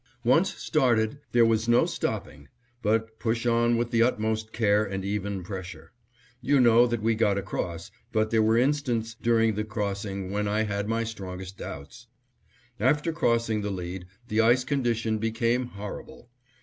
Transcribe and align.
Once 0.23 0.55
started, 0.55 1.19
there 1.31 1.45
was 1.45 1.69
no 1.69 1.85
stopping; 1.85 2.47
but 2.81 3.19
push 3.19 3.45
on 3.45 3.77
with 3.77 3.91
the 3.91 4.01
utmost 4.01 4.51
care 4.51 4.83
and 4.83 5.05
even 5.05 5.43
pressure. 5.43 5.91
You 6.41 6.59
know 6.59 6.87
that 6.87 7.03
we 7.03 7.13
got 7.13 7.37
across, 7.37 7.91
but 8.11 8.31
there 8.31 8.41
were 8.41 8.57
instants 8.57 9.13
during 9.13 9.53
the 9.53 9.63
crossing 9.63 10.31
when 10.31 10.47
I 10.47 10.63
had 10.63 10.87
my 10.89 11.03
strongest 11.03 11.55
doubts. 11.59 12.07
After 12.79 13.11
crossing 13.13 13.61
the 13.61 13.69
lead, 13.69 14.07
the 14.27 14.41
ice 14.41 14.63
condition 14.63 15.19
became 15.19 15.67
horrible. 15.67 16.31